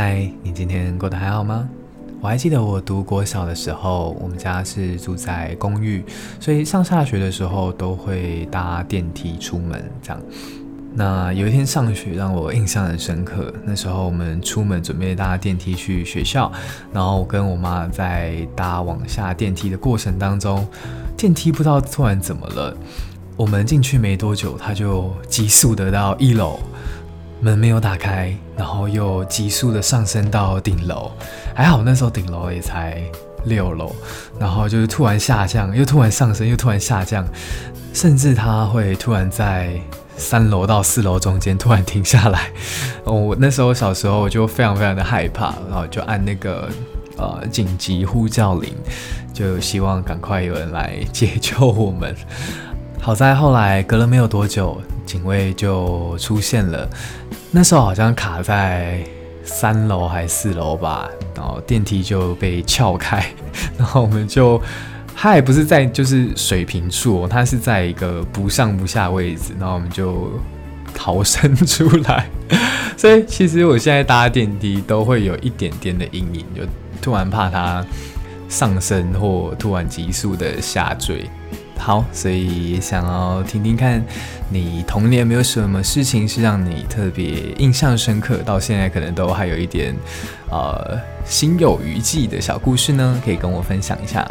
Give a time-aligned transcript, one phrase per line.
[0.00, 1.68] 嗨，你今天过得还好吗？
[2.20, 6.04] 我还记得我读国小的时候，我们家是住在公寓，
[6.38, 10.22] 所以上下学的时候都会搭电梯出门，这样。
[10.94, 16.52] 那有一天上学让我印象很深刻，那时候我们出门准备搭电梯去学校，
[16.92, 20.64] 然后我跟我妈在搭往下电梯的过程当中，
[21.16, 22.72] 电梯不知道突然怎么了，
[23.36, 26.60] 我们进去没多久，它就急速的到一楼。
[27.40, 31.10] 门没有打开，然后又急速的上升到顶楼，
[31.54, 33.02] 还好那时候顶楼也才
[33.44, 33.94] 六楼，
[34.38, 37.26] 然后就是突然下降，又突然上升，又突然下降，
[37.92, 39.72] 甚至它会突然在
[40.16, 42.50] 三楼到四楼中间突然停下来。
[43.04, 46.68] 哦我那时候小时候就非常非常的害怕，然后就按那个
[47.16, 48.74] 呃紧急呼叫铃，
[49.32, 52.14] 就希望赶快有人来解救我们。
[53.00, 54.76] 好在后来隔了没有多久，
[55.08, 56.86] 警卫就出现了。
[57.50, 59.02] 那时候好像卡在
[59.42, 63.24] 三楼还是四楼吧，然后电梯就被撬开，
[63.78, 64.60] 然后我们就，
[65.16, 70.30] 它也不是在就是水平处，它是在一个不上不下位置，然后我们就
[70.94, 72.28] 逃生出来。
[72.98, 76.62] 所以其实我现在搭电梯都会有一点点的阴影，就
[77.00, 77.82] 突然怕它
[78.50, 81.24] 上升或突然急速的下坠。
[81.78, 84.04] 好，所以也想要听听看，
[84.50, 89.94] 你童年没有什么事情是让你特别印象深刻，到现在可能都还有一点，
[90.50, 93.22] 呃，心有余悸的小故事呢？
[93.24, 94.28] 可以跟我分享一下。